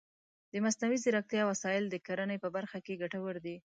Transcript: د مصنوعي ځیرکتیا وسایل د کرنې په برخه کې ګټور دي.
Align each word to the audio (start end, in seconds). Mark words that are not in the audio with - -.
د 0.51 0.53
مصنوعي 0.65 0.97
ځیرکتیا 1.03 1.43
وسایل 1.47 1.83
د 1.89 1.95
کرنې 2.07 2.37
په 2.43 2.49
برخه 2.55 2.77
کې 2.85 2.99
ګټور 3.01 3.35
دي. 3.45 3.55